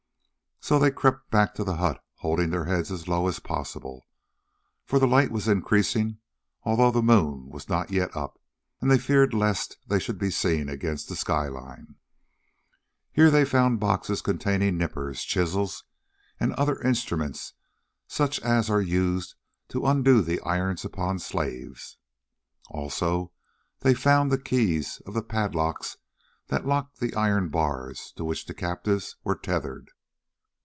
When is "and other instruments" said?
16.39-17.53